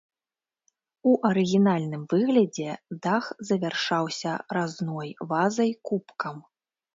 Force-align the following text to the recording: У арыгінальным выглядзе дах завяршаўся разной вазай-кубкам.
У 1.09 1.11
арыгінальным 1.29 2.03
выглядзе 2.13 2.69
дах 3.03 3.23
завяршаўся 3.51 4.33
разной 4.59 5.13
вазай-кубкам. 5.35 6.37